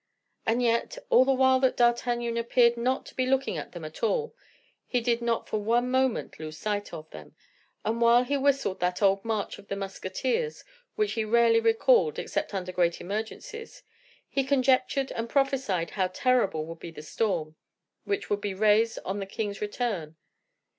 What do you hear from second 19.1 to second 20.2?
the king's return.